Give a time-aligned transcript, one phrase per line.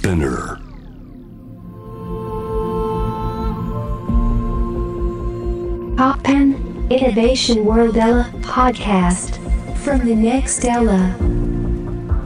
[0.00, 0.56] Spinner.
[5.94, 6.56] Poppen
[6.88, 9.36] Innovation World Ella podcast
[9.84, 11.14] from the next Ella.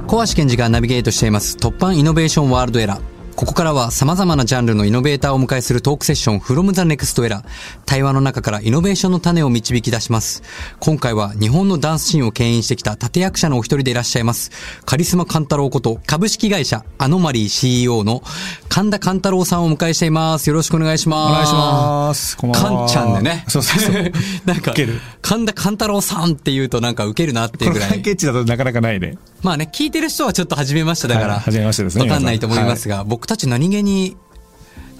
[0.06, 3.13] 小橋健二がナビゲートしています突破イノベーションワールドエラー。
[3.37, 7.42] ここからは様々なジャンルのイノベーターをお迎えするトークセッション From the Next Era。
[7.85, 10.44] 対話の中からイノベーションの種を導き出します。
[10.78, 14.53] 今回は日本のダンスシーンを牽引してきた立役者のお一人でいらっしゃいます。
[14.86, 18.23] カリスマカンタロウこと株式会社アノマリー CEO の
[18.68, 20.48] 神田カンタロウさんをお迎えしています。
[20.48, 21.30] よろしくお願いします。
[21.32, 22.37] お願いします。
[22.37, 23.45] こんばんはカンちゃんでね。
[23.48, 24.12] そうそうそう。
[24.46, 24.74] なんか
[25.23, 27.88] 神田カンタロウさんって言うとなんかウケるなっていうぐらい。
[27.88, 29.18] この関係値だとなかなかないね。
[29.45, 34.16] まあね、聞いてる人はちょっと初めましてだから、はい初めましてですねわかんないと思いますが、僕たち何気に、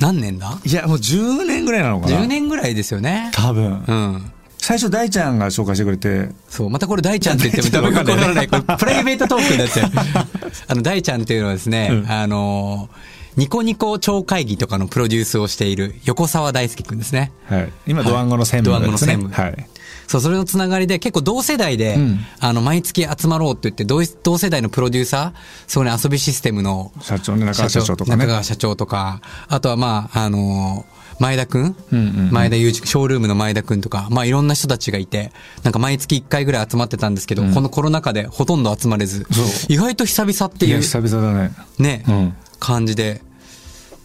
[0.01, 0.59] 何年だ？
[0.65, 2.19] いや、もう10年ぐらいなのかな。
[2.19, 3.31] ?10 年ぐらいですよね。
[3.33, 3.85] 多分。
[3.87, 4.33] うん。
[4.59, 8.49] 最初大ちゃんが紹介してくれて、そう、またこれ大ちゃんって言っても多分大ちゃんわからない。
[8.49, 9.91] これプライベートトークになっちゃう。
[10.69, 12.89] あの、大ちゃんっていうのはですね、うんあの、
[13.37, 17.33] ニコニコ超会議とかのプロデュースをしている横澤大輔くんですね。
[17.47, 17.73] はい。
[17.87, 19.17] 今、はいドワンゴの専務ですね。
[19.17, 19.69] ドワンゴの専務はい。
[20.07, 22.19] そう、それのつながりで結構同世代で、うん。
[22.41, 28.17] あの、毎月集まろうって言って、同同世代のプロデューサー、そうね、遊びシステムの社長ね、中川社長とかね。
[28.17, 30.87] 中川社長とか、あとはまあ、あの
[31.21, 32.31] 前田くん、うんうんうん。
[32.33, 35.33] 前田裕二、ショールームの前田くんとか、まあいろんな人たちがいて、
[35.63, 39.27] なんか毎月1回ぐらい集まってたんですけど、このコロナ禍でほとんど集まれず
[39.69, 41.53] 意外と久々っていや、いう久々だね。
[41.79, 42.35] ね、うん。
[42.59, 43.23] 感じで、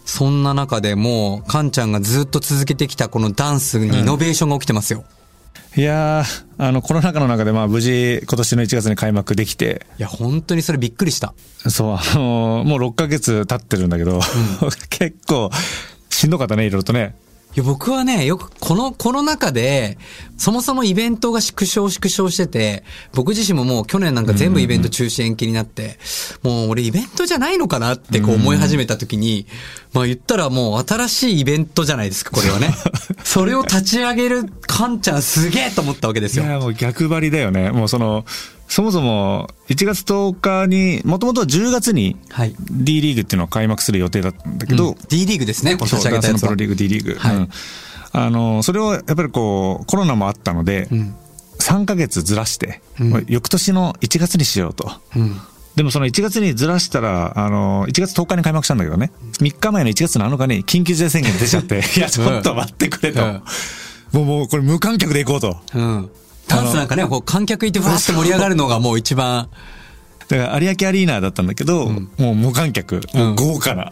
[0.04, 5.04] そんな中でもう、カンちゃんがずっと続けてきたこのダンスにイノベーションが起きてますよ。
[5.76, 11.32] いやー、あの、コロナ禍の中で、まあ、無事、今年の1月に開幕できて、いや、本当にそれびっくりした。
[11.68, 14.20] そう、あのーもう6ヶ月経ってるんだけど、
[14.90, 15.50] 結構、
[16.08, 17.14] しんどかったね、いろいろとね。
[17.56, 19.98] いや、僕はね、よく、このコロナ禍で、
[20.36, 25.98] そもそもイベントが縮小縮小してて、僕自身ももう去年なんか全部イベント中止延期になって、
[26.44, 29.46] もう俺イベントじゃないのかなってこう思い始めた時に、
[29.92, 32.74] まあ言ったらもう新しいイベントじゃないですか、これはね。
[33.24, 36.44] それを立ち上げるカンちゃんすげえと思ったわけですよ。
[36.44, 37.70] いや、もう逆張りだよね。
[37.70, 38.24] もうその、
[38.68, 47.16] そもそも、1月10日に、もともとは10月に、はい D リーグっていうのが開幕する予定だったんだけど、うん D リーグですね、立ち上げたやつプロリーグ D リーグ。
[47.18, 47.48] はいうん
[48.12, 51.14] あの、それをやっぱりこう、コロナもあったので、ん
[51.60, 54.90] 3ヶ月ずらして、うん翌年の1月にしようと。
[55.14, 55.40] うん。
[55.80, 63.24] でもその1月にずらしたら、あの、1月10日に開幕したんだけどね、3日前の1月7日に緊急事態宣言出ちゃって、 いや、 ちょっと待ってくれと。
[63.24, 63.42] うん
[64.12, 65.56] もうもうこれ無観客で行こうと。
[65.72, 66.10] うん。
[66.48, 69.48] ダンスなんかね、こう観客いてわーって盛り上がるのがもう一番、
[70.28, 73.90] だから有明アリーナだったんだけど、もう無観客、もう豪華な、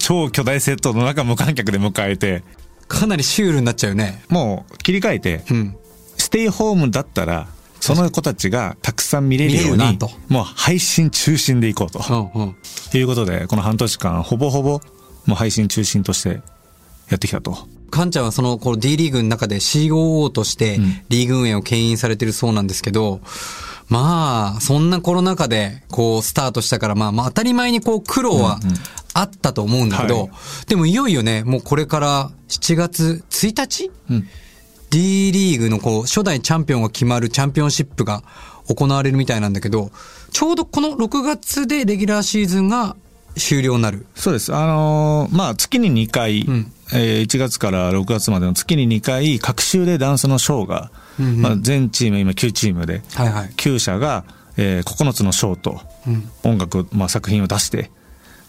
[0.00, 2.42] 超巨大セットの中無観客で迎えて、
[2.88, 4.24] かなりシュールになっちゃうね。
[4.30, 5.76] もう切り替えて、うん。
[6.16, 7.46] ステイホームだったら、
[7.80, 9.98] その子たちがたくさん見れるように
[10.28, 12.30] もう配信中心でいこうと。
[12.34, 12.56] うんうん。
[12.90, 14.80] ということで、この半年間、ほぼほぼ、
[15.26, 16.40] もう配信中心として
[17.08, 17.56] やってきたと。
[17.90, 23.20] カンちゃんはその、この D リーグの中で COO としてんリーグ運営を牽引されてるそうなんですけど、
[23.88, 28.60] まあ、そんなコロナ禍で、こう、スタートしたから、まあ、まあ、当たり前にこう、苦労は
[29.14, 30.30] あったと思うんだけど、はい
[30.68, 34.28] でもいよいよね、もうこれから7月1日、うん
[34.90, 38.22] D リーグのこう、初代チャンピオンが決まるチャンピオンシップが
[38.68, 39.90] 行われるみたいなんだけど、
[40.32, 42.96] ちょうどこの6月でレギュラーシーズンが
[43.36, 44.06] 終了になる。
[44.16, 44.54] そうです。
[44.54, 53.50] あのーまあ、月に2回、んえー1月から6月までの月に2回、各週でダンスのショーが、うんうんまあ、全チーム、今9チームで、はいはい。
[53.56, 54.24] 9社が、
[54.56, 55.80] えー9つのショーと
[56.42, 57.90] 音楽、まあ、作品を出して、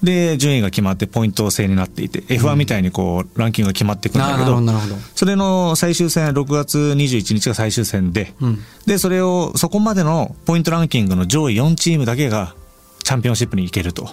[0.03, 4.95] で、順位が決まってポイント制になっていて、F1 みたいにこう、ランキングが決まっていくんだけど、ど、なるほど。
[5.15, 12.55] それの最終戦、6月21日が最終戦で、うんで、それを、そこまでのポイントランキングの上位4チームだけが、
[13.03, 14.09] チャンピオンシップに行けると。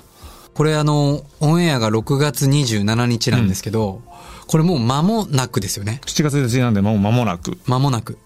[0.53, 4.03] これあの、オンエアが6月27日なんですけど、
[4.47, 6.01] これもう間もなくですよね。
[6.07, 7.59] 7月1日なんで、もう間もなく。
[7.67, 8.19] 間もなく。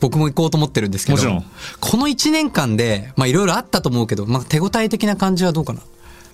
[0.00, 1.16] 僕も行こうと思ってるんですけど。
[1.16, 1.44] もちろん
[1.80, 5.80] この1年間で、まあいろいろあったと思うけど、まあ手応え的な感じはどうかな？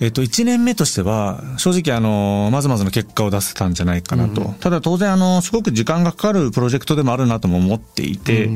[0.00, 4.54] えっと、1年目としては、正直、あの、まずまずの結果を出せたんじゃないかなと。
[4.60, 8.48] ただ、当然、あの、すごく時間がかかるプロジェクトでもあるなとも思っていて、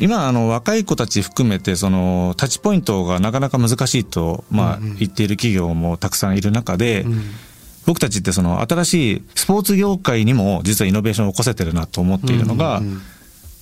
[0.00, 7.06] 今、あの、若い子たち含めて、その、タッチポイントがなかなか難しいと、まあ、言っている企業もたくさんいる中で、
[7.86, 12.82] 僕たちってその、新しいスポーツ業界にも、実はイノベーションを起こせてるなと思っているのが、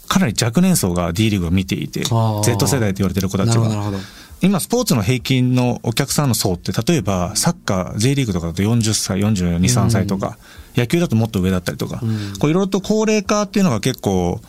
[0.09, 3.93] かなり若年層が D リーグを見ていて、Z 世代と言われてる子たちが。
[4.41, 10.39] 今、スポーツの平均のお客さんの層って、例えば、サッカー、J リーグとかだと40歳、42、3歳とか、
[10.77, 12.01] 野球だともっと上だったりとか、
[12.39, 14.41] こういろいろと高齢化っていうのが結構、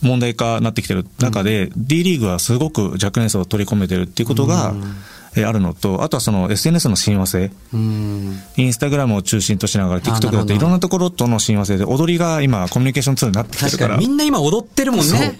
[0.00, 7.52] 問題化になってきてる中で、D リーグはすごく若年層を取り込めてるっていうことが、えーあるのと、あとはその SNS の親和性。
[7.72, 8.40] うん。
[8.56, 13.76] インスタグラムを中心としながら、TikTok どだっていろんなところとの親和性で、踊りが今、コミュニケーションツールになってきてるか。
[13.76, 15.38] 確からにみんな今踊ってるもんね。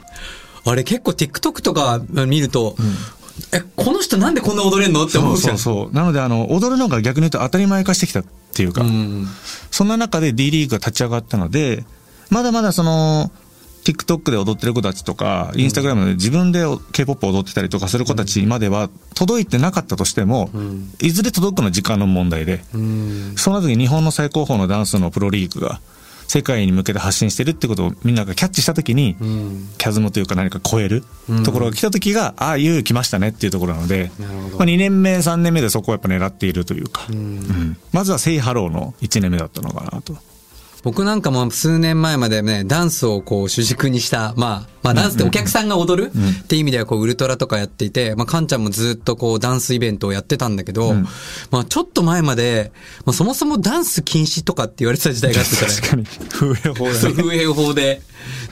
[0.64, 2.76] あれ結構 TikTok とか見ると、
[3.52, 5.06] え、この人なんでこんな踊れんの？
[5.06, 5.58] って思そううじゃん。
[5.58, 5.94] そうそう。
[5.94, 8.25] なので、あの、踊るのが逆に言うと当たり前化してきたっ
[8.55, 9.26] ていうか、うん。
[9.70, 11.85] そんな中で D リーグが立ち上がったので、
[12.31, 13.31] まだまだその、
[13.85, 16.62] TikTok で踊ってる子たちとか、インスタグラムで自分で
[16.93, 20.50] K-POP を踊ってたりとかする子たちまでは届いてなかったとしても、
[21.00, 23.35] いずれ届くのは時間の問題で、うん。
[23.37, 25.81] その時に日本の最高峰のダンスのプロリーグが
[26.29, 29.69] 世界に向けて発信してるってことをみんながキャッチした時に、うん。
[29.79, 31.03] キャズムというか何か超える
[31.45, 34.29] ところが来た時が、ああ、いよいよ来ましたねっていうところなので、まあ、
[34.65, 37.79] 2年目、3年目でそこをやっぱ狙っているというか、うん。
[37.93, 40.17] まずは Say Hello の1年目だったのかなと。
[40.83, 50.95] 僕なんかも数年前までね、ダンスをこう主軸にした、まあ、まあダンスってお客さんが踊るって意味ではこうウルトラとかやっていて、まあカンちゃんもずっとこうダンスイベントをやってたんだけど、
[51.51, 52.73] まあちょっと前まで、
[53.05, 55.73] まあそもそもダンス禁止とかって言われてた時代があってたね。
[55.73, 56.05] 確かに、
[56.55, 57.23] 風営法そう、だね。
[57.25, 58.03] 風営法で。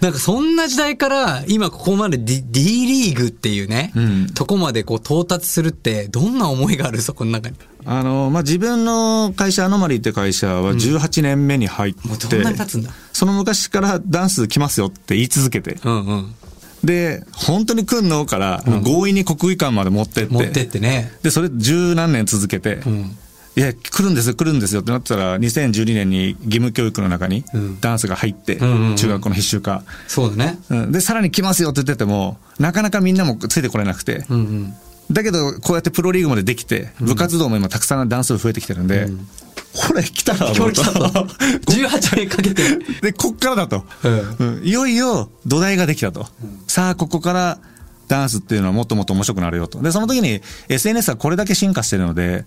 [0.01, 7.01] なんかそんな時代から、今ここまで D, D リーグっていうね、んとこまでこう到達するって、どんな思いがある？
[7.01, 7.57] そこの中に。
[7.89, 12.01] あの、まあ、自分の会社、アノマリーって会社は18年目に入って、
[13.13, 16.35] その昔からダンス来ますよって言い続けて、うんうん。
[16.85, 18.27] で、本当に来んの？
[18.27, 21.13] から、強引に国技館まで持ってって、持ってってね。
[21.23, 23.17] で、それ十何年続けて、ん。
[23.57, 27.81] いや、来るんですよ、来るんですよってなったら、2012年に義務教育の中にうん。
[27.81, 29.85] ダンスが入って、中学校の必修化。
[30.09, 30.59] そうだね。
[30.71, 30.93] うん。
[30.93, 34.75] で、さらに来ますよって言ってても、なかなかみんなもついてこれなくて、うんうん。
[35.11, 39.09] だけど、こうやってプロリーグまでできて、部活動も今たくさんダンス部増えてきてるんで、
[39.73, 41.01] ほら、来たら、今日来たと。
[41.01, 42.63] もう18年かけて。
[43.03, 43.85] で、こっからだと、
[44.39, 46.27] ううんいよいよ土台ができたと。
[46.67, 47.59] さあ、ここから
[48.09, 49.81] ダンスっていうのはもっともっと面白くなるよと。
[49.81, 52.45] で、その時に SNS はこれだけ進化してるので、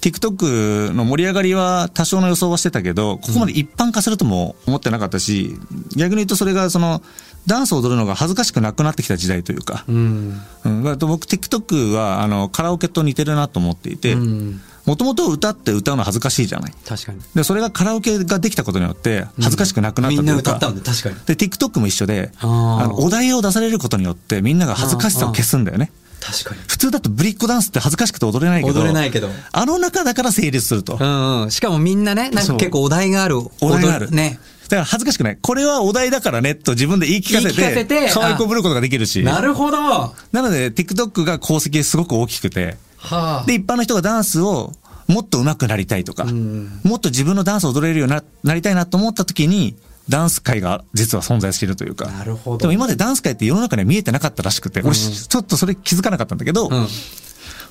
[0.00, 5.56] TikTok の盛り上がりは多少の予想はしてたけど、ここまで一般化するとも思ってなかったし、
[5.96, 7.02] 逆に言うとそれがその、
[7.46, 10.40] ダンスを踊るのが恥ずかしくなくなってきた時代というか、うん。
[10.64, 16.74] うん、僕 TikTok はあのカラオケと似てるなと思っていてうん、もともと歌って歌うの恥ずかしいじゃない。
[16.86, 17.20] 確かに。
[17.34, 21.16] で、それがカラオケができたことによって、恥ずかしくなくなったみんというか、な歌ったんだ、確かに。
[21.26, 25.90] で、TikTok も一緒で、あの、お題を出されることによって、みんなが恥ずかしさを消すんだよね。
[26.20, 26.60] 確かに。
[26.68, 30.96] 普通だとブリッコダンスって恥ずかしくて踊れないけど、踊れないけどあの中だから成立すると。
[30.98, 31.50] うんうん。
[31.50, 33.38] しかもみんなね、なんか結構お題がある。
[33.38, 34.06] お題がある。
[34.06, 34.38] 踊ね。
[34.64, 35.38] だから恥ずかしくない。
[35.40, 39.22] これはお題だからね、と自分で言い聞かせて、言い聞かせて可愛くぶることができるし。
[39.22, 39.76] なるほど。
[39.76, 42.76] はなので、TikTok が功績すごく大きくて、
[43.10, 43.44] あ。
[43.46, 44.72] で、一般の人がダンスを
[45.06, 49.76] もっと上手くなりたいとか、もっと自分のダンスを踊れるようにななりたいなと思った時に、
[50.08, 52.06] ダンス界が実は存在しているというか。
[52.06, 56.88] なるほどでも今までダンス界って世の中には見えてなかったらしくて、俺ちょっとそれ気づかなかったんだけど、うん。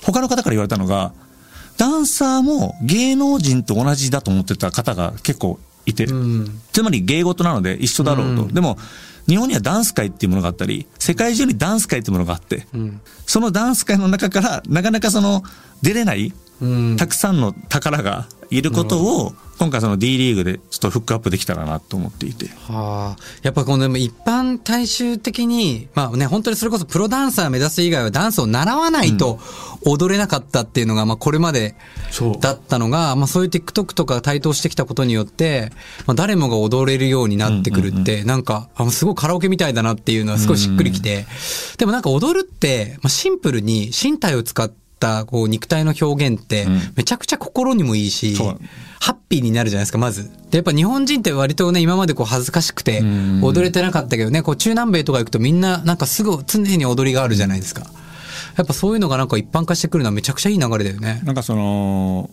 [0.01, 1.13] 他の方から言われたのが、
[1.77, 6.61] ダンサーも芸能人と同じだと思ってた方が結構いて、うん。
[6.71, 8.47] つまり芸事なので一緒だろうと。
[8.47, 8.77] でも、
[9.27, 15.43] 日本にはダンス界っていうものがあったり、世界中にダンス界っていうものがあって、んそのダンス界の中から、なかなかその、
[15.81, 16.33] 出れない、うん
[16.97, 22.47] たくさんの宝がいることを、今回その D リーグでちょっとフックアップできたらなと思っていて。
[22.67, 23.23] はあ。
[23.43, 29.39] やっぱこのでも一般大衆的に、まあね、本当にそれこそプロダンサー目指す以外はダンスを習わないと
[29.85, 31.75] 踊れなかったっていうのが、まあこれまで
[32.41, 35.71] だったのが、まあそういう TikTok とか台頭してきたことによって、
[36.05, 41.25] まあ誰もが踊れるようになってくるって、なんか、あすごいカラオケみたいだなっていうのはすごいしっくりきて、
[41.77, 44.69] でもなんか踊るって、まあシンプルに身体を使っ
[45.03, 48.59] たこう肉体の表現ってん、めちゃくちゃ心にもいいし、そう
[49.01, 50.31] ハッピーになるじゃないですか、まず。
[50.49, 57.85] で、やっぱ日本人って割とね、今までこう恥ずかしくてん、踊れてなかったけどね、こう中南米とか行くとみんななんかすぐ常に踊りがあるじゃないですか。
[58.55, 61.21] やっぱそういうのがなんか一般化してくるのはめちゃくちゃいい流れだよね。
[61.25, 62.29] なんかその、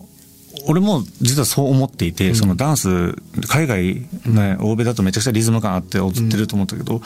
[0.67, 3.15] 俺も実はそう思っていて、そのダンス、
[3.47, 7.01] 海外、ね、欧米だとめちゃくちゃリズム感あって踊ってると思ったけど、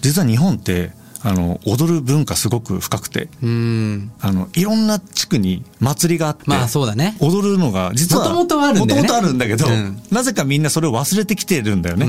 [0.00, 0.92] 実は日本って、
[1.24, 4.12] あの、踊る文化すごく深くて、うん。
[4.20, 7.16] あの、いろんな地区に祭りがあって、まあそうだね。
[7.20, 12.06] 踊るのが、実は、元々あるんだよね元々あるんだけど、うんなぜかみんなそれを忘れてきてるんだよね。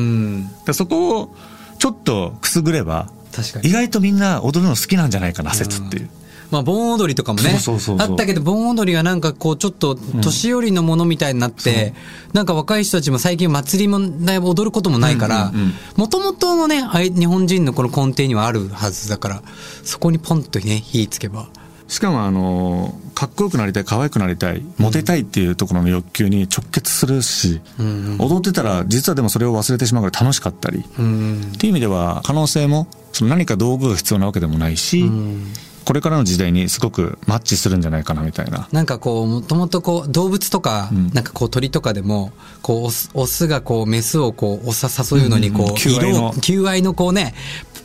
[0.68, 1.36] うそこを、
[1.80, 3.10] ちょっとくすぐれば、
[3.62, 6.10] 意外とみんな踊るの好きなんじゃないかな、説っていう。
[6.54, 7.60] まあ、盆踊りとかもね。
[7.98, 11.96] あったけど、盆踊りがなんかこう、ちょっと、年寄りのものみたいになって、
[12.32, 19.44] なんか若い人たちも最近祭りもだいぶ踊ることもないからうんうんうん、もともとのね、日本人のこの根底にはあるはずだから、
[19.84, 21.48] そこにポンとね、火つけば。
[21.88, 27.62] しかもあのかっこよくなりたい可愛くなりたいモテたいっていうところの欲求に直結するし、
[28.20, 31.52] 踊ってたら実はでもそれを忘れてしまうから楽しかったり、うん。
[31.56, 35.04] っていう意味では可能性もその何か道具が必要なわけでもないし、
[35.86, 38.68] これからの時代にすごくマッチするんじゃないかなみたいな。
[38.72, 41.10] なんかこう、もともとこう、動物とか、うん。
[41.14, 45.70] なんかこう鳥とかでも、こう、オス、オスがこう、メスをこう、おさ、誘うのにこう、うん。
[45.70, 47.34] うん求愛の、求愛のこうね、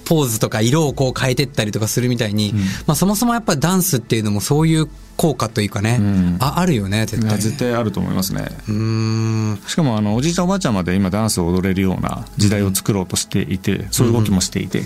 [0.08, 2.54] ポーズとか色をこう変えてったりとかするみたいに、
[2.86, 4.88] まあそもそもやっぱダンスっていうのもそういう
[5.18, 6.36] 効果というかね、ん。
[6.40, 7.36] あ、あるよね、絶対、ね。
[7.38, 8.46] 絶対あると思いますね。
[8.68, 9.60] うーん。
[9.66, 14.84] しかもあのおじいちゃんおばあちゃんまで今ダンスを踊れるような時代を作ろうとしていて、そういう動きもしていて、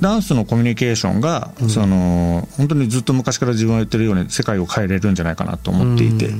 [0.00, 6.30] ダンスのコミュニケーションが、その本当にずっと昔から自分が言ってるように世界を変えれるんじゃないかなと思っていて、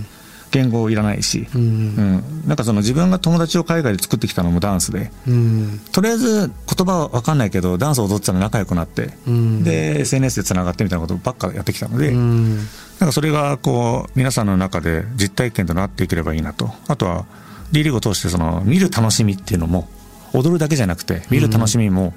[0.53, 2.23] 言語いらないし、うん。
[2.47, 5.81] なんかその自分が友達を海外で作ってきたのもダンスで、うん。
[5.93, 9.65] とりあえず言葉は分かんないけどダンスを踊ってたら仲良くなって、ん。
[9.65, 12.57] で SNS でつながってみたいなことばっかやってきたので、うん。
[12.57, 12.65] なん
[13.01, 16.71] かそれがこう皆さんの中で実体験となっていければいいなと。
[16.87, 17.25] あとは
[17.73, 19.89] D リーグを通してその見る楽しみっていうのも
[20.35, 22.13] 踊るだけじゃなくて見る楽しみも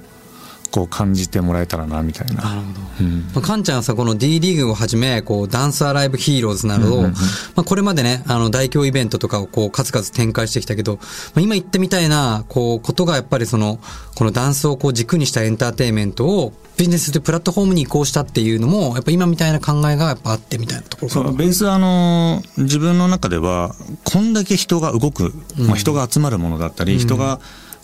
[0.70, 2.42] こう感じてもらえたらなみたいな。
[2.42, 2.80] なるほど。
[3.00, 3.20] うん。
[3.34, 7.10] まあ、カンちゃんはさ、この D リーグをはじめ、こう、ダンスアライブヒーローズなどを、ま
[7.56, 11.00] あ、これまでね、あの、大規模イベントとかをこう、数々展開してきたけど、ま
[11.36, 13.78] あ、今言ってみたいな、こう、ことがやっぱりその、
[14.14, 27.40] このダンスをこう、軸にしたエンターテインメントを、ビジネスというプラットフォームに移行したっていうのも、やっぱ今みたいな考えがやっぱあってみたいなところそうベースはあの自分の中ではこんだけ人が動く、まあ、人が集まるものだったり、人が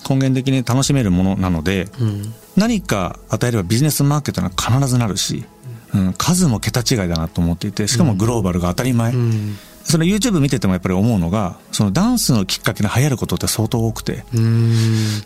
[0.08, 1.88] 根源的に楽しめるものなので、
[2.56, 5.44] 何か与えればビジネスマーケットには必ずなるし、
[5.94, 9.12] うん、数も桁違いだなと思っていてしかもグローバルが当たり前、
[9.84, 14.24] その YouTube 見ててもやっぱり思うのがそのダンスのきっかけで流行ることって相当多くて。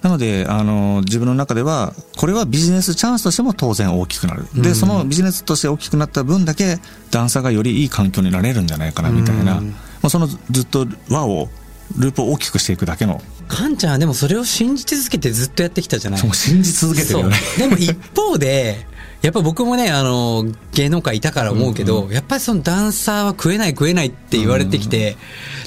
[0.03, 4.47] なので、あの、自分の中では、これはビジネスチャンスとしても当然大きくなる。
[4.55, 6.79] で、そのビジネスとして大きくなった分だけ、
[7.11, 9.61] ダンサーがよりいい環境になれるんじゃないかな、みたいな。
[9.61, 9.63] ま
[10.05, 11.49] あ、そのずっと輪を、
[11.97, 16.23] ループを大きくしていくだけの、カンちゃんはでもそれを信じ続けてずっとやってきたじゃない？
[16.25, 17.37] もう信じ続けてるよね。
[17.37, 17.69] そう。
[17.69, 18.87] でも一方で、
[19.23, 25.17] やっぱ僕もね、あの、芸能界いたから思うけど、やっぱりそのダンサーは食えない食えないって言われてきて、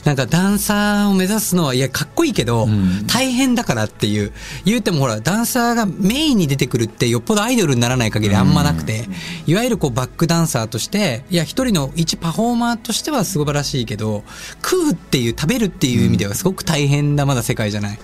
[0.05, 4.31] なんかダンサーを目指すのは、いや、かっこいいけど、ん大変だからっていう、
[4.65, 9.07] 言うてもほら、ダンサーがメインに出てくるってよっぽどアイドルにならない限りあんまなくて、
[9.45, 14.23] いわゆるこうバックダンサーとして、いや、一人の一パフォーマーとしては素晴らしいけど、
[14.63, 17.99] 食うっていう、食べるっていう意味ではすごく大変なまだ世界じゃない。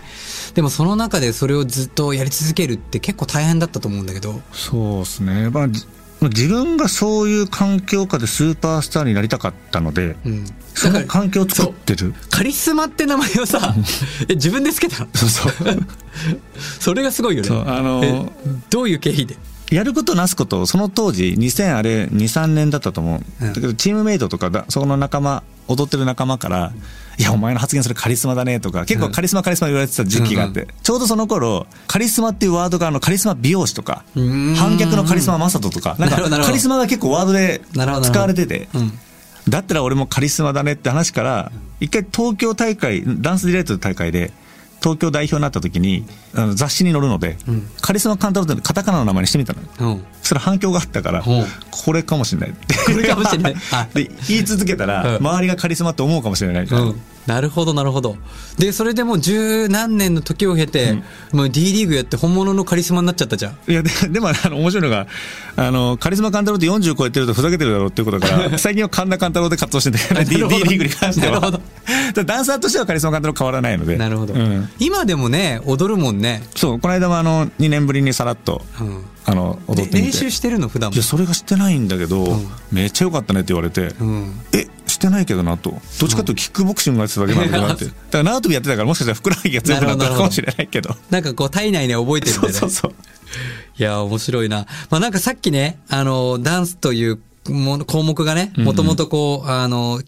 [0.53, 5.49] でもその中でそれをずっとやり続けるって結構大変だったと思うんだけど、そうですね。
[5.49, 5.85] まあ、じ
[6.29, 10.45] 自分がそういう環境下でスーパースターになりたかったので、うん。
[10.73, 12.13] その環境を作ってる。
[12.29, 13.73] カリスマって名前をさ、
[14.29, 15.53] え、自分でつけたのそうそう。
[16.79, 17.49] それがすごいよね。
[17.65, 18.25] あのえ
[18.69, 19.37] どういう経緯で？
[19.71, 26.71] やることなすことその当時2000あれ23年だったと思う、うんだけどチームメイトとかだそこの仲間踊ってる仲間から
[27.17, 38.99] 「いやお前の発言それカリスマだね」とか結構カリスマカリスマ言われてた時期があって、うんちょうどその頃カリスマっていうワードがあのカリスマ美容師とか反逆のカリスママサトとかなんかカリスマが結構ワードで使われててうん。
[39.47, 44.31] だったら俺もカリスマだねって話から、一回東京大会、ダンスディレートの大会で、
[44.85, 47.37] 東京代表になった時に、あの雑誌に載るので、
[47.81, 49.67] カリスマカンタってカタカナの名前にしてみたのよ。
[49.79, 50.05] うん。
[50.21, 51.23] それ反響があったから
[51.71, 52.75] これかもしれないって。
[52.85, 56.81] これかもしれないあで、言い続けたら、うん周りがカリスマって思うかもしれないじゃん。
[56.83, 57.01] うん。
[57.27, 58.17] なるほど、なるほど。
[58.59, 61.01] で、それでもう十何年の時を経て、
[61.31, 63.57] もう D リーグやって本物のカリスマになっちゃったじゃん。
[63.71, 65.07] いや、で でも、あの、面白いのが、
[65.55, 71.39] あの、カリスマカンタロウって40超えてるとふざけてるだろうっていうことだから、最近は神田カンタロウで活動して て、D, D リーグに関しては。
[71.39, 71.61] なるほど
[72.23, 73.97] ダンサーとしてはカリスマカンタロウ変わらないので。
[73.97, 74.33] なるほど。
[74.33, 76.43] うん今でもね、踊るもんね。
[76.55, 79.03] そう、この間もあの、2年ぶりにさらっと、うん。
[79.25, 80.11] あの、踊ってみて。
[80.11, 81.03] 練習してるの普段もいや、。
[81.03, 84.39] それがしてないんだけど、んめっちゃ良かったねって言われて、うん。
[84.53, 85.71] え、してないけどなと。
[85.99, 87.85] どっちかというとキックボクシングがやってただけなんだなって。
[87.85, 90.95] だから縄跳びやってたからもしかしたらふくらはぎが強くなったのかもしれないけど。
[91.11, 92.59] なんかこう体内で覚えてるんだよね。
[92.59, 92.95] そうそうそう。
[93.77, 94.65] いや、面白いな。
[94.89, 100.01] まあなんかさっきね、あの、ダンスというもの項目がね、もともとこう、あの、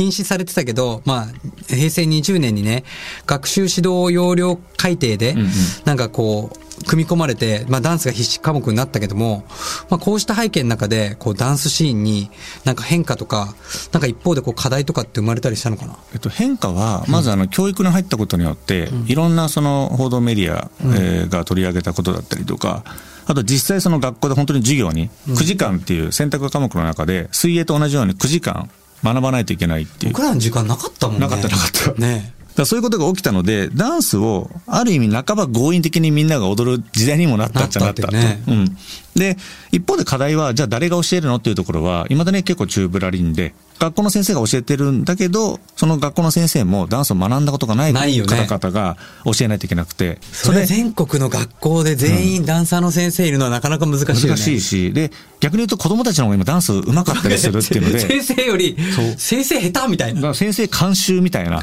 [0.00, 1.26] 禁止されてたけど、まあ、
[1.68, 2.84] 平成20年にね、
[3.26, 5.48] 学習指導要領改定で、んうん。
[5.84, 9.44] なんかこう、組み込まれて、まあダンスが必須科目になったけども、
[9.90, 12.30] まあこうした背景の中で、こうダンスシーンに
[12.64, 13.54] なんか変化とか、
[13.92, 15.98] なんか一方でこう課題とかって生まれたりしたのかな？
[16.14, 22.84] えっと、変化は、まずあの、教育に入ったことによって、いろんなその報道メディア、えーが取り上げたことだったりとか、
[23.26, 28.70] あと実際その学校で本当に授業に、9時間っていう選択科目の中で、水泳と同じように9時間
[29.02, 30.12] 学ばないといけないっていう。
[30.12, 31.20] 僕らの時間なかったもんね。
[31.20, 38.02] なかったなかったねだそういうことが起きたので、ダンスをある意味半ば強引的にみんなが踊る時代にもなったっちゃなった。
[38.02, 38.76] なったってねうん。
[39.14, 39.36] で、
[39.72, 41.36] 一方で課題は、じゃあ誰が教えるの？
[41.36, 54.28] っていうところは、いまだに結構中ぶらりんで、学校の先生が教えてるんだけど、その学校の先生もダンスを学んだことがない方々が教えないといけなくて、それ全国の学校で全員ダンサーの先生いるのはなかなか難しいよね。
[54.28, 58.76] 難しいし、で、逆に言うと子供たちの方が今ダンス上手かったりするっていうので、 先生より
[59.16, 60.34] 先生下手みたいな。
[60.34, 61.60] 先生監修みたいあな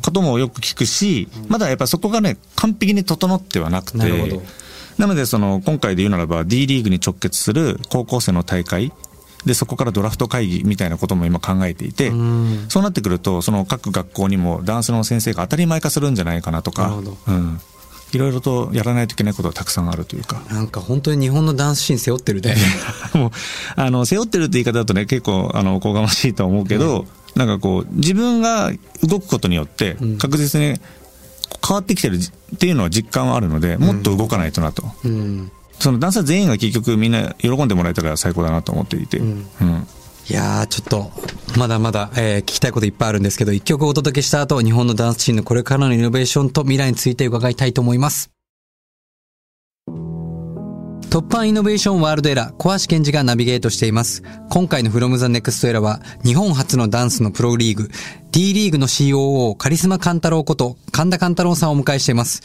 [0.00, 4.42] ーこともよく聞くし、まだやっぱそこがね、完璧に整ってはなくて、なるほど
[4.98, 8.92] なのでその、今回で言うならば D リーグに直結する高校生の大会、
[9.46, 12.10] で、そこからドラフト会議みたいなことも今考えていて、
[12.68, 17.00] そうなってくると、その各学校にもダンスの先生が当たり前化するんじゃないかなとか。
[18.12, 20.40] いろいろとやらないといけないことがたくさんあるというか。
[20.50, 22.56] なんか本当に日本のダンスシーン背負ってるね。
[23.12, 23.30] もう、
[23.76, 27.04] あの、背負ってるって言い方だとね、結構、あの、おこがましいと思うけど、
[27.38, 30.78] なんかこう、自分が動くことによって、確実に
[31.66, 34.82] 変わってきてるっていうのは実感はあるので、もっと動かないとなと。
[35.04, 35.52] うん。
[35.78, 39.18] そのダンサー全員が結局みんな喜んでもらえたら最高だなと思っていて。
[39.18, 39.46] うん。
[40.28, 41.10] いやー、ちょっと、
[41.56, 48.30] まだまだ、えー聞きたいこといっぱいあるんですけど、一曲お届けした後、日本のダンスシーンのこれからのイノベーションと未来について伺いたいと思います。
[51.10, 54.22] 突破イノベーションワールドエラー、小橋健二がナビゲートしています。
[54.50, 57.90] 今回の From the Next Era は、日本初のダンスのプロリーグ、
[58.30, 62.42] D リーグの COO、カリスマカンタロウこと、神田カンタロウさんをお迎えしています。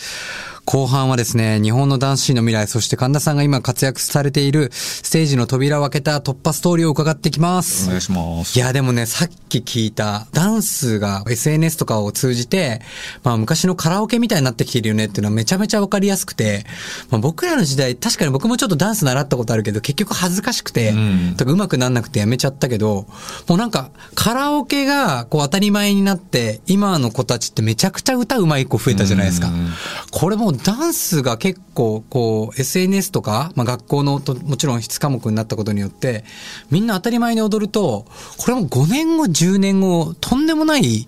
[0.66, 7.88] 後半はですね、日本のダンスシーンの未来、そして神田さんが今活躍されているステージの扉を開けた突破ストーリーを伺ってきます。
[7.88, 8.58] お願いします。
[8.58, 12.82] いや、でもね、さっき聞いた、ダンスが SNS とかを通じて、
[13.24, 16.66] まあ昔のカラオケみたいになってきてるよねっていうのはめちゃめちゃわかりやすくて、
[17.10, 23.06] まあ僕らの時代、確かに僕もちょっとダンス習ったことあるけど、結局恥ずかしくて、んとか上手くなんなくてやめちゃったけど、
[23.50, 29.52] もうなんか、カラオケがこう当たり前になって、今の子たちってめちゃくちゃ歌うまい子増えたじゃないですか。
[30.12, 36.24] これもうダンスが結構こう SNS とか、まあ学校のともちろん必須科目になったことによって、
[36.72, 38.06] みんな当たり前に踊ると、
[38.38, 41.08] これも5年後、10年後、とんでもない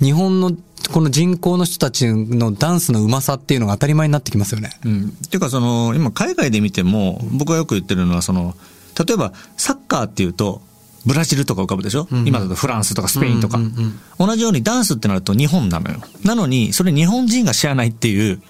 [0.00, 0.52] 日本の
[0.90, 4.70] この人口の人たちのダンスのうまさっていうのが当たり前になってきますよね。
[4.84, 5.16] うん。
[5.26, 8.54] っていうかその、今海外で見ても、僕がよく言ってるのはその、
[8.98, 10.60] 例えばサッカーっていうと、
[11.04, 16.00] ブラジルとか浮かぶでしょ、今だとフランスとかスペインとか、うんうんうん同じようにダンスってなると日本なのよ。
[16.22, 18.40] なのに、それ日本人が知らないっていう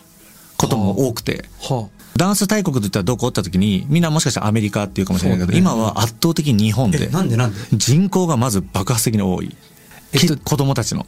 [0.63, 1.45] ことも多くて。
[1.61, 3.29] はダンス大国といったらどこ？
[3.29, 7.59] った時に、みんなもしかしたらアメリカっていうかもしれないけど、ね今は圧倒的に日本あ、でえ、、なんでなんで？
[7.73, 9.57] 人口がまず爆発的に多い。
[10.13, 11.07] えっとき子供たちの。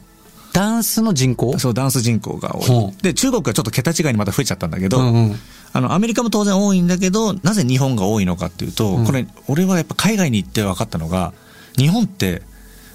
[0.51, 1.59] ダンスの人口？
[1.59, 2.93] そう、ダンス人口がほ多い。
[3.03, 5.35] で、中国はちょっと桁違いにまた増えちゃったんだけど、うんうん
[5.73, 11.33] あの、アメリカも当然多いんだけど、なぜ日本が多いのかっていうと、これ、俺はやっぱ海外に行って分かったのが、
[11.77, 12.43] 日本って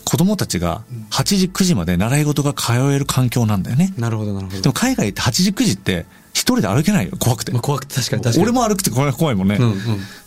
[0.06, 3.92] 子供たちが8時、9時まで習い事が通える環境なんだよね。
[3.98, 4.62] なるほど、なるほど。
[4.62, 6.06] でも海外って8時、9時って
[6.40, 7.60] 一人で歩けないよ、怖くてまあ。
[7.60, 8.42] 怖くて確かに確かに。
[8.44, 9.56] 俺も歩くて怖いもんね。
[9.56, 9.64] うん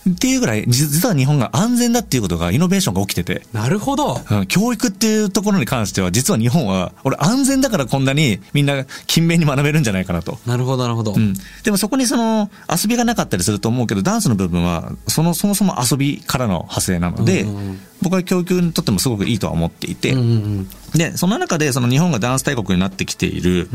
[0.06, 0.13] うん。
[0.13, 4.21] っていうぐらい、じ実は日本が安全だっていうことが、イノベーションが起きてて、なるほど。
[4.30, 10.38] うん教育っていうところに関しては、実は日本は、俺安全だからこんなにみんな勤勉に学べるんじゃないかなと。
[10.45, 11.13] なるほど、なるほど。
[11.13, 11.34] うん。
[11.63, 20.69] でもそこにその遊びがなかったりすると思うけど、ダンスの部分は、その、そもそも遊びからの派生なので、うんうんうん僕は教育にとってもすごくいいとは思っていて、うんうんうん。
[20.95, 23.69] で、その中で、その日本がダンス大国になってきている。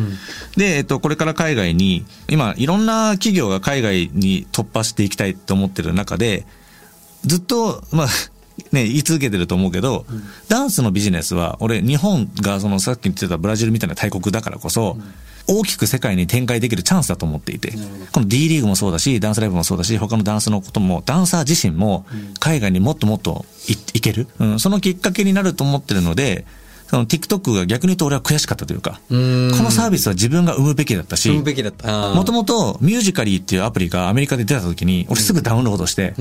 [0.56, 6.46] で、えっと、これから海外に、今、いろんな企業が海外に突破していきたいと思ってる中で、
[7.24, 8.08] ずっと、まあ、
[8.72, 10.04] ね、言い続けてると思うけど、
[10.48, 14.98] ダンスのビジネスは、俺、日本がそのさっき言ってたブラジルみたいな大国だからこそ、
[15.46, 17.72] 大きく世界に展開できるチャンスだと思っていて、
[18.12, 22.04] この D リーグもそうだし、ダンスライブもそうだし、他のダンスのことも、ダンサー自身も
[22.40, 26.44] 海外にもっともっといいける、うん、そのきっかけになると思ってるので、
[26.88, 29.50] その TikTok が逆に言うと俺は悔しかったというか、こん。
[29.50, 32.14] のサービスは自分が生むべきだったし、産むべきだった。
[32.14, 36.14] もともとミュージカリーっていうアプリがアメリカで出た時に、俺すぐダウンロードして、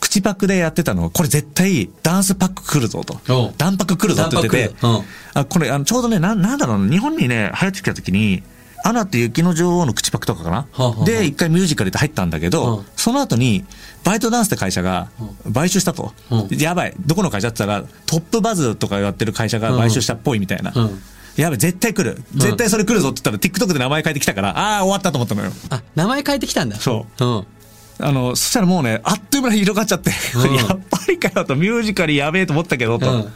[0.00, 3.20] 口パクでやってたのこれ絶対ダンスパック来るぞと。
[3.56, 4.74] ダンパク来るぞって言ってて
[5.34, 8.42] あ、これあのちょうどね、なんなんだろうな、日本にね、流行ってきた時に、
[8.84, 13.64] アナと雪の女王の口パクとかかな、はあはあで、一回ミュージカルで入ったんだけど、うんその後に、
[14.04, 15.08] バイトダンスって会社が
[15.52, 16.12] 買収したと。
[16.30, 20.72] うんやばい、どこの会社って言ったら、トップバズとかやってる会社が買収したっぽいみたいな。
[20.74, 21.02] うん
[21.36, 22.22] やべ、絶対来る。
[22.34, 25.50] 絶対それ来るぞって言ったら、TikTok で名前変えてきたから、ああー、終わったと思ったのよ。
[25.70, 26.76] あ、名前変えてきたんだ。。
[26.76, 27.46] そううん。
[28.00, 33.10] あの、そしたらもうね、あっという間に広がっちゃって、うん やっぱりかよと、ミュージカルやべえと思ったけど、と。
[33.10, 33.32] うん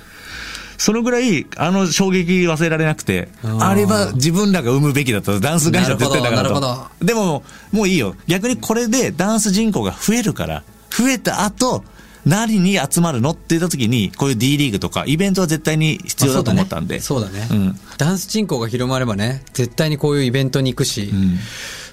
[0.78, 3.28] そのぐらい、あの衝撃忘れられなくて、
[3.60, 5.38] あれは自分らが生むべきだった。
[5.40, 6.86] ダンス会社って言ってんだからとど。
[7.00, 8.14] でも、もういいよ。
[8.26, 11.84] 逆にこれでダンス人口が増えるから、増えた後、
[12.26, 17.00] 何に集まるのって言った時に、こういう D リーグとか、イベントは絶対に必要だと思ったんで。
[17.00, 17.48] そうだね。
[17.50, 21.38] うんダンス人口が広まればね、絶対にこういうイベントに行くし、ん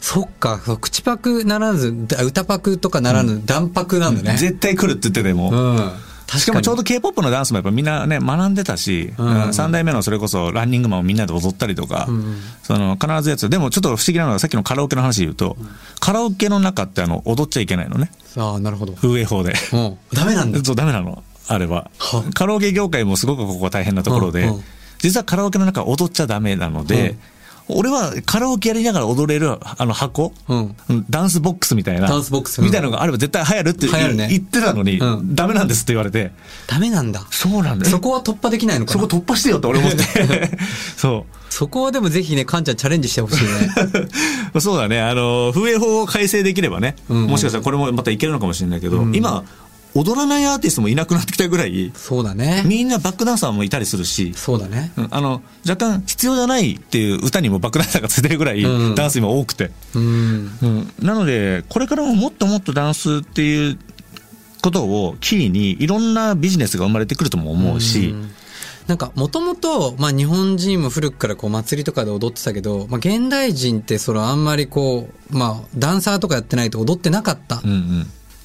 [0.01, 4.37] そっか、口パクならず、だ歌パクとかならぬ、ダンパクなんだね。
[4.37, 5.91] 絶対来るって言ってても、うん。
[6.39, 12.07] しかもちょうど K-POP のダンスもやっぱみんなね、学んでたし、うん三代目のそれこそランニングマンをみんなで踊ったりとか、
[12.63, 15.57] その必ずやつ、でもちょっと不思議なのがさっきのカラオケの話で言うと、
[15.99, 18.11] カラオケの中ってあの、踊っちゃいけないのね。
[18.37, 18.93] ああ、なるほど。
[18.93, 19.53] 風営法で。
[19.73, 19.97] うん。
[20.13, 20.63] ダメなんだ。
[20.63, 21.23] そう、ダメなの。
[21.47, 22.23] あれはは。
[22.33, 24.63] カラオケ業界もすごくここは大変なところでうんうん、
[24.99, 27.17] 実はカラオケの中踊っちゃダメなので、
[27.67, 30.75] 俺はカラオケやりながら踊れるあの箱、うん
[31.09, 36.31] ダンスボックスみたいな、ダンスボックスうんみたいなのがあれば絶対流行るって流行るね言ってたのに、うんダメなんですって言われて、
[36.67, 37.25] ダメなんだ。
[37.31, 37.91] そうなんだよ。
[37.91, 39.97] そこは突破できないのかなそこ突破してよって俺思って。
[40.97, 41.35] そう。
[41.49, 43.49] そこはでもぜひね、カンちゃんチャレンジしてほしいね。
[44.59, 45.01] そうだね。
[45.01, 49.43] あの、風営法を改正できればね、うんもしかしたらこれもまたいけるのかもしれないけど、今、
[49.95, 52.63] 踊らないアーティストもいなくなってきたぐらい、そうだね。
[52.65, 54.91] みんなバックダンサーもいたりするし、そうだね。
[54.97, 59.71] うんあの、若干必要じゃないっていう歌にもバックダンサーがついてるぐらい、うんダンス今多くて。
[59.95, 60.57] うん。
[60.61, 63.77] うんなので、これからももっともっとダンスっていう
[64.61, 68.15] ことをキーに、いろんなビジネスが生まれてくるとも思うし、
[68.87, 77.61] なんか、もともと、まあ日本人も古くからこう祭りとかで踊ってたけど、まあ現代人ってそのあんまりこう、まあダンサーとかやってないと踊ってなかった。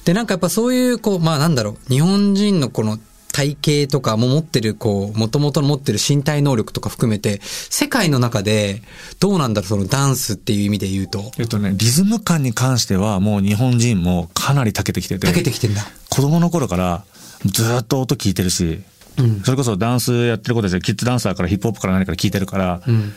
[0.09, 2.97] で、なんかやっぱそういう、こう、まあなんだろう、日本人のこの
[3.31, 8.81] 体型とかも持ってる、こう、もともと持ってる身体能力とか含めて、世界の中で、
[9.19, 15.27] どうなんだろう、そのダンスっていう意味で言うと、えっとね、リズム感に関してはもう日本人もかなり長けてきてて。
[15.27, 15.85] たけてきてんだ。
[16.09, 17.03] 子供の頃から
[17.45, 18.81] ずっと音聞いてるし、
[19.19, 23.13] うんそれこそダンスやってる子たちはキッズダンサーからヒップホップから何から聞いてるから、うん。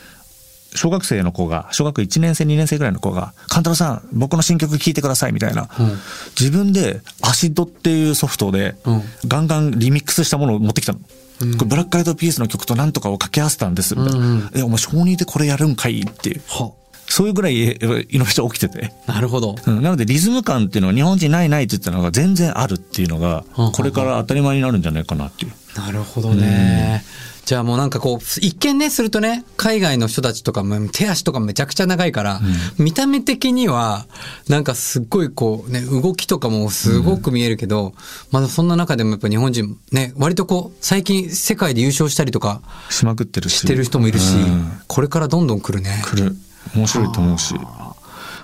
[0.75, 5.99] 小学生の子が、小学1年生、2年生ぐらいの子が、カンタロウさん、僕の新曲聴いてくださいみたいな、うん
[6.39, 10.99] 自分でアシッドっていうソフトで、うんガンガンリミックスしたものを持ってきたの。
[10.99, 11.05] こ
[11.39, 13.95] れブラックアイドピースの曲となんとかを掛け合わせたんです。
[13.95, 16.41] みたいなうんうんえ、お前、小児でこれやるんかいっていう。
[16.47, 16.71] は。
[17.07, 17.77] そういうぐらいえ
[18.09, 18.93] イノベーション起きてて。
[19.07, 19.55] なるほど。
[19.67, 25.51] うんなのでリズム感っていうのは日本人ないないって言ってたのが全然あるっていうのがうん、これから当たり前になるんじゃないかなっていう。
[25.79, 27.03] なるほどね。
[27.45, 32.39] じゃあもうなんかこう、一見ね、するとね、海外の人たちとかも手足とかめちゃくちゃ長いから、
[32.77, 34.05] 見た目的には、
[34.47, 37.93] なんかすっごいこうね、動きとかもすごく見えるけど、
[38.31, 43.57] まだそんな中でもやっぱ日本人ね、割とこう、最近世界で優勝したりとかしまくってるし。
[43.59, 46.01] してる人もいるしうん、これからどんどん来るね。
[46.05, 46.35] 来る。
[46.75, 47.55] 面白いと思うし。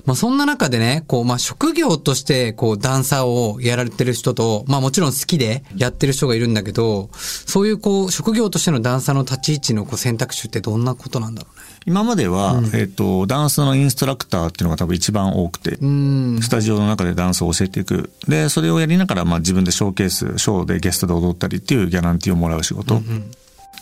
[0.05, 11.65] まあそんな中でね、こう、まあ職業として、こう、ダンサーをやられてる人と、まあもちろん好きでやってる人がいるんだけど、そういうこう、職業としてのダンサーの立ち位置のこう選択肢ってどんなことなんだろうね？
[11.85, 16.39] 今までは、えっ、と、ダンスのインストラクターっていうのが多分一番多くて、うん。
[16.41, 18.11] スタジオの中でダンスを教えていく。
[18.27, 23.01] で、それをやりながら、まあ自分でショーケース、ショーでゲストで踊ったりっていうギャランティーをもらう仕事。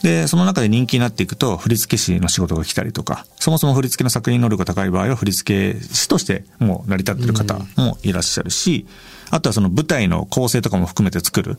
[0.04, 8.86] で、その中で人気になっていくと、振付師の仕事が来たりとか、そもそも振付の作品能力が高い場合は、振付師としてもう成り立ってる方もいらっしゃるし、
[9.30, 11.58] あとはその舞台の構成とかも含めて作る、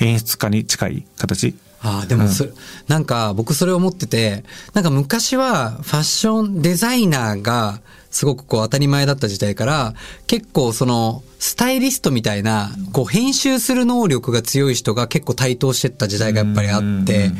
[0.00, 1.54] 演出家に近い形。
[1.82, 2.50] ああ、でもそれ、
[2.88, 4.44] なんか僕それ思ってて、
[4.74, 7.80] なんか昔はファッションデザイナーが
[8.12, 9.94] すごくこう当たり前だった時代から、
[10.26, 17.32] 結構そのスタイリストみたいな、こう編集する能力が強い人が結構台頭してった時代がやっぱりあって、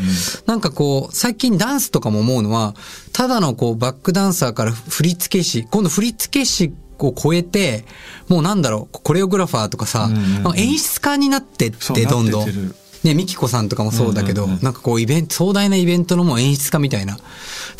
[0.46, 2.74] なんかこう、最近ダンスとかも思うのは、
[3.12, 7.84] ただのこうバックダンサーから振付師、今度振付師を超えて、
[8.28, 10.08] もうなんだろう、コレオグラファーとかさ、
[10.56, 12.74] 演出家になってってどんどん。
[13.02, 17.16] ね、ミキコさんとかもそうだけど、なんかこうイベント、壮大なイベントのもう演出家みたいな。
[17.16, 17.24] だか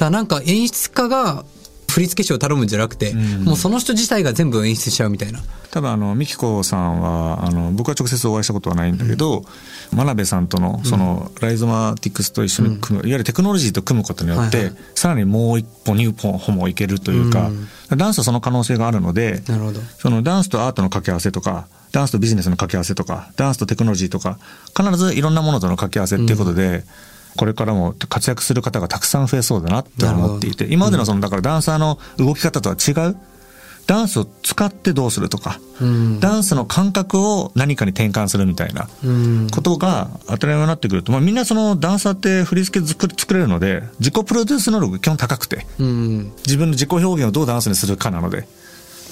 [0.06, 1.44] らなんか演出家が
[1.92, 3.12] 振付師を頼むんじゃなくて、
[3.44, 5.40] もうその人自体が全部演出しちゃうみたいな。
[5.70, 9.44] 多分あの、ミキコさんは、あの、僕は直接お会いしたことはないんだけど、
[9.92, 17.50] 真鍋さんとの、その、ライゾマティクスと一緒に組む、いわゆるテクノロジーと組むことによって、さらにもう一歩、二歩もいけるというか、
[17.96, 19.80] ダンスはその可能性があるので、なるほど。
[19.98, 24.38] そのダンスとアートの掛け合わせとか、ダンスとビジネスの掛け合わせとか、ダンスとテクノロジーとか、
[24.76, 26.84] 必ずいろんなものとの掛け合わせっていうことで、
[27.36, 33.16] これからも活躍する方がたくさん増えそうだなって思っていて、今までのその、だからダンサーの動き方とは違う、
[33.86, 35.58] ダンスを使ってどうするとか、
[36.20, 38.88] ダンスの感覚を何かに転換するみたいな
[39.50, 46.32] ことが当たり前になってくると、まあ、みんなそのダンサーって振り付け作作れるので、自己プロデュース能力が基本高くて、うん。
[46.46, 48.46] 自分の自己表現をどうダンスにするかなので、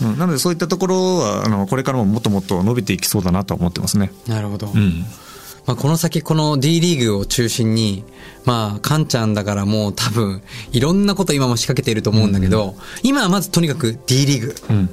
[0.02, 4.12] うん、なのでそういったところはあのこれからももっともっと伸びていきそうだなと思ってますね。
[4.26, 4.68] なるほど。
[4.68, 5.04] うん、
[5.70, 8.02] まあ、この先この D リーグを中心に、
[8.44, 14.90] まあ、カンちゃんだからもう多分、いろんなこと今も仕掛けていると思うんだけど、今はまずとにかく D リーグうん。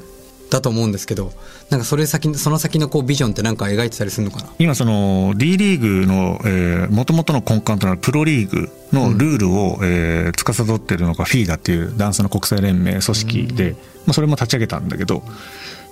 [0.51, 1.33] だと思うんですけど、
[1.71, 4.49] なんかそれ先、その先のこうビジョンってなんか描いてたりするのかな？
[4.59, 13.71] 今その D リーグの、えー、元々の根幹となるプロリーグのルールを、えー司っているのが FIDA っていうダンスの国際連盟組織で、
[14.05, 15.23] まあ、それも立ち上げたんだけど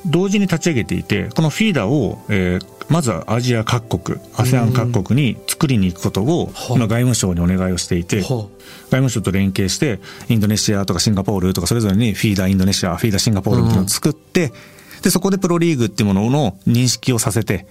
[0.05, 8.49] 同時に立ち上げていて、このフィーダを、えーまずはアジア各国、ASEAN 各国に作りに行くことを、今外務省にお願いをしていて、ほ
[8.85, 14.53] 外務省と連携して、インドネシアとかシンガポールとかそれぞれにフィーダーインドネシア、フィーダーシンガポールっていうのを作って、
[15.01, 17.65] で、そこでプロリーグっていうものの認識をさせて、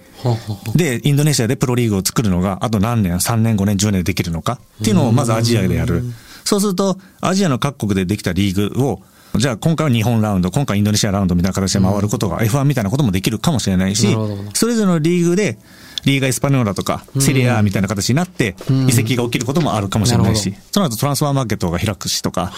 [0.75, 6.03] で、インドネシアでプロリーグを作るのが、あと何年、3年、5年、10年でできるのかっていうのをまずアジアでやる。
[6.43, 9.01] そうすると、アジアの各国でできたリーグを、
[9.37, 14.15] じゃあ今回は日本ラウンド、今回インドネシアラウンドみたいな形で回ることが F1 みたいなこともできるかもしれないし
[14.53, 15.57] それぞれのリーグで、
[16.05, 18.55] リーガ・エスパニョーラとか、セリエAみたいな形になって、
[18.87, 22.53] 移籍が起きることもあるかもしれないしその後トランスファーマーケットが開くしとか、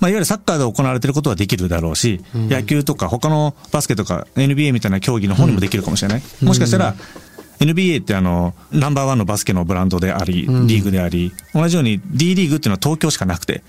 [0.00, 6.22] まあ、いわゆるサッカーで行われていることはできるだろうし、野球とか他のバスケとか NBA みたいな競技の方にもできるかもしれない。
[6.42, 6.94] もしかしたら、
[7.60, 13.62] NBA ってあの、ナンバーワンのバスケのブランドであり、リーグであり、同じように D リーグっていうのは東京しかなくて、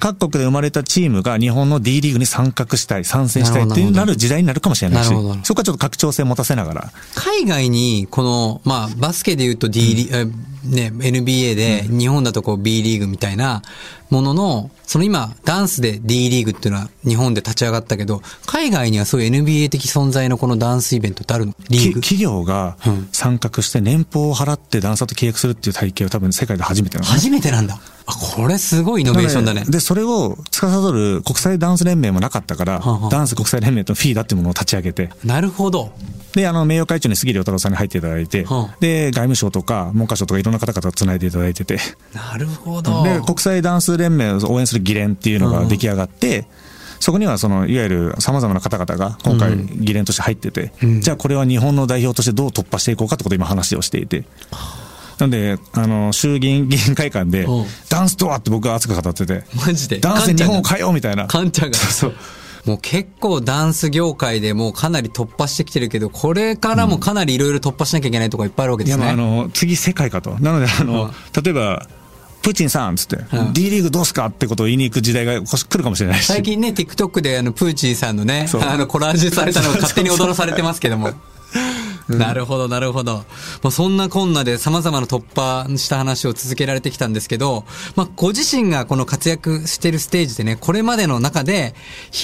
[0.00, 10.26] 各国で生まれたチームが日本の D リーグに参画したい、参戦したいっていうなる時代になるかもしれないしそこはちょっと拡張性を持たせながら、海外に、この、まあ、バスケで言うと D リ、え
[10.64, 13.62] ね、NBA で、日本だとこう B リーグみたいな
[14.10, 21.54] ものの、その今、ダンスで D リーグっていうのは日本で立ち上がったけど、海外にはそういう NBA 的存在のこのダンスイベントってあるの？
[21.68, 22.00] リーグ？
[22.00, 27.14] き企業がうん参画して年俸を払ってダンサーと契約するっていう体系は多分世界で初めてなのね。
[27.14, 27.78] 初めてなんだ。
[28.08, 29.64] あ、これすごいイノベーションだね。
[29.68, 35.92] で、それを司る国際ダンス連盟もなかったから、はあはあダンス国際連盟とフィーダっていうものを立ち上げて、なるほど。
[36.32, 41.78] で、あの、名誉会長に杉良太郎さんに入っていただいて、はあで、外務省とか文科省とかいろんな方々と繋いでいただいてて、
[42.14, 43.02] なるほど。
[43.02, 46.46] で、国際ダンス連盟を応援する議連っていうのが出来上がって、
[47.00, 54.24] そこにはその、いわゆる様々な方々が今回議連として入ってて、じゃあこれは日本の代表としてどう突破していこうかってことを今話をしていて。
[55.18, 59.98] なんで、あの、衆議院 議員会館でうん、ダンスとはって僕は熱く語ってて、マジで？
[59.98, 61.26] ダンスで日本を変えようみたいな。
[61.26, 61.78] カンちゃんが。
[61.78, 62.14] そう。
[62.64, 69.16] もう結構ダンス業界でもうかなり突破してきてるけど、これからもかなりいろいろ突破しなきゃいけないとこいっぱいあるわけいや、ですね。
[69.16, 70.36] まあ、あの、次世界かと。
[70.40, 71.86] なので、あの、例えば、
[72.42, 76.26] プーチンさんっつって、うん D リーグどうすかってことを言いに行く時代が来るかもしれないし。
[76.26, 81.12] 最近ね、TikTok であの、プーチンさんのねあの、コラージュされたのが勝手に踊らされてますけども。
[82.08, 83.16] なるほど、なるほど。
[83.16, 83.24] ま
[83.64, 87.64] あ、そんなこんなで様々な突破した話を続けられてきたんですけど、
[87.96, 91.74] まあ、ご自身がこの活躍してるステージでね、これまでの中で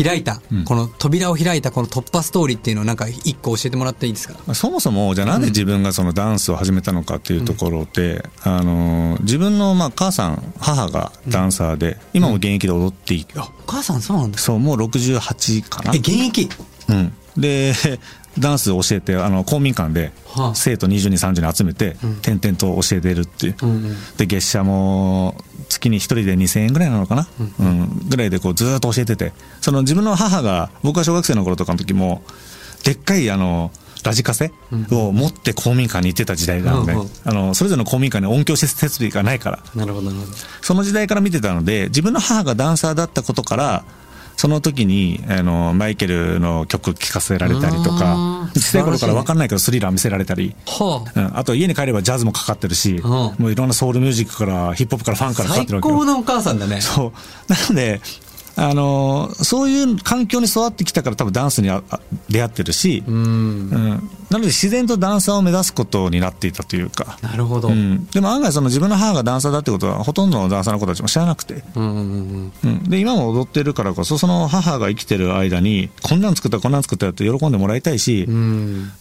[0.05, 4.35] 開いた、この扉を開いたこの突破ストーリーっていうのをなんか一個教えてもらっていいですか？
[4.47, 15.95] まあそもそも、じゃあなんで自分がそのダンスを始めたのかっていうところで、あの、自分のまあ母さん、母がダンサーで、今も現役で踊っていて、お母さんそうなんですそう、もう68かな。
[15.95, 15.99] え、。
[15.99, 16.49] 現役？
[16.89, 17.13] うん。
[17.37, 17.75] で、
[18.39, 23.57] ダンスを教えて、あの、公民館ではあ、生徒20人、30人集めて、点々と教えてるっていう。
[24.17, 25.37] で、月謝も、
[25.69, 27.29] 月に一人で2000円ぐらいなのかな、
[27.61, 32.23] うん、ぐらいでこうずーっと教えてて、その自分の母が、僕が小学生の頃とかの時も、
[32.85, 33.71] でっかいあの、
[34.05, 34.53] ラジカセ
[34.91, 36.95] を持って公民館に行ってた時代なので、
[37.25, 40.33] あの、それぞれの公民館に音響設備がないから、なるほど、なるほど。
[40.61, 43.85] その時代から見てたので、自分の母がダンサーだったことから、
[44.37, 51.21] その時に、あの、マイケルの曲聴かせられたりとあか、ー小さい頃から分かんないけどスリラー見せられたり、はあ。
[51.21, 56.81] うん、あと家に帰ればジャズもかかってるし、もういろんなソウルミュージックからヒップホップからファンからかかっ最てるわけよ高のお母さんだね。
[56.81, 57.13] そう。
[57.49, 58.01] なので、
[58.57, 61.69] あのーそういう環境に育ってきたから多分ダンスに
[62.29, 63.71] 出会ってるし、うん。
[63.71, 67.19] なので自然とダンサーを目指すことになっていたというか。
[67.23, 67.69] なるほど。
[67.69, 72.53] ううんん、でも案外その自分の母がダンサーだってことはほとんどのダンサーの子たちも知らなくて、うん
[72.89, 78.29] で今も踊ってるからこそその母が生きてる間にこんなん作ったこんなん作ったって喜んでもらいたいし。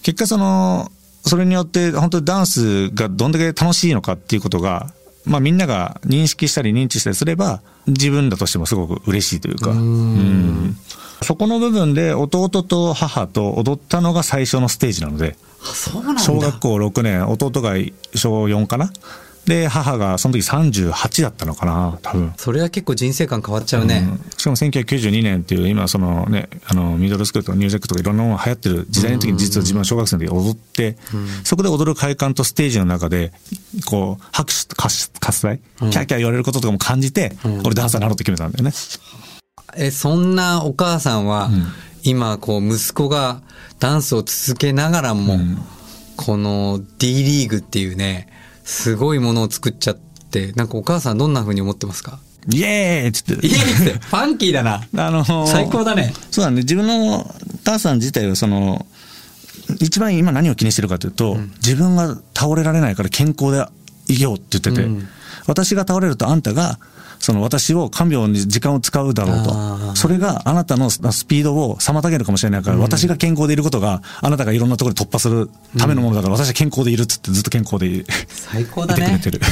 [0.02, 0.92] 結果その、
[1.26, 4.92] それによって本当にダンスがどんだけ楽しいのかっていうことが、
[5.25, 10.77] まあみんなが認識したり認知したりすれば、自分らとしてもすごく嬉しいというか、うん。
[11.21, 16.21] そこの部分で弟と母と踊ったのが最初のステージなので、あ、そうなんだ。
[16.21, 17.75] 小学校6年、弟が
[18.15, 18.91] 小4かな？
[19.45, 22.34] で、母がその時38だったのかな、多分。
[22.38, 24.08] それは結構人生観変わっちゃうね。
[24.10, 24.32] うん。
[24.38, 30.97] しかも1992年っていう今そのねあのミドルスクールとかニュージャックとかいろんなものが流行ってる時代の時に実は自分は小学生の時踊って、
[31.43, 33.34] そこで踊る快感とステージの中で
[33.86, 38.71] こう拍手と喝喝采、キャーキャー言われることとかも感じて、俺ダンサーになろうと決めたんだよね。
[39.75, 41.49] え、そんなお母さんは、
[42.03, 43.41] 今、こう、息子が
[43.79, 45.39] ダンスを続けながらも、
[46.15, 48.27] この D リーグっていうね、
[48.63, 52.19] すごいものを作っちゃって、なんかお母さんどんな風に思ってますか？
[52.49, 53.47] イエーイっつって。
[53.47, 54.84] いいって、 ファンキーだな。
[54.97, 56.13] あのー最高だね。
[56.32, 56.58] そうだね。
[56.58, 58.86] 自分の母さん自体はその、
[59.80, 63.65] 一番今何を気にしてるかというと、自分が倒れられないから健康で
[64.13, 65.08] いようって言ってて、うん
[65.45, 66.80] 私が倒れるとあんたが、
[67.23, 69.95] その私を看病に時間を使うだろうと。
[69.95, 79.45] それがあなたのスピードを妨げるかもしれないから、私が健康でいることがあなたがいろんなところで突破するためのものだから、私は健康でいるっつってずっと健康でい最高だねいてくれて。
[79.45, 79.51] る。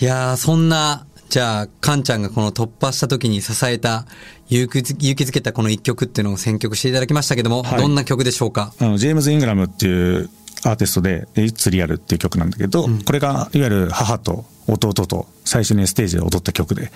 [0.00, 4.04] いやー、そんな、じゃあ、カンちゃんがこの突破した時に支えた、
[4.50, 8.74] 勇気づ勇気づけたこの一曲っていうのを選曲していただきましたけども、はいどんな曲でしょうか？
[8.78, 10.28] あの、ジェームズ・イングラムっていう
[10.64, 16.92] アーティストで、イッツ・リアルっていう曲なんだけど、これが、いわゆる母と弟と最初にステージで踊った曲で、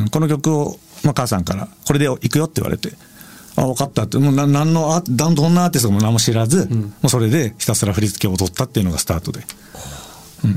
[0.00, 0.08] うん。
[0.08, 2.92] この曲を、まあ、母さんから、これで行くよって言われて、
[3.56, 9.40] あ、分かったって、もうな、なんのどんなアーティストも何も知らず、もうそれでひたすら振り付けを踊ったっていうのがスタートで。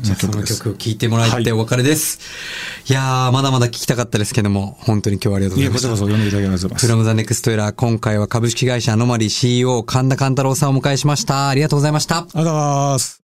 [0.02, 2.19] じゃあその曲を聴いてもらってお別れです。
[2.89, 5.84] い、やー、まだまだ聴きたかったですけども、本当に今日はありがとうございまし。
[5.84, 7.06] いや、こちこそ読んでいただきありがとうございます。
[7.06, 11.50] from the next era、今回は株式会社のまり CEO 神田勘太郎さんをお迎えしました。
[11.50, 12.17] ありがとうございました。
[12.17, 13.21] ありがとうございます。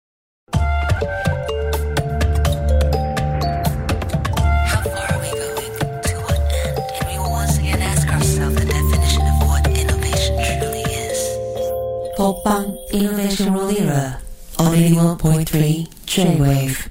[16.11, 16.90] J-Wave.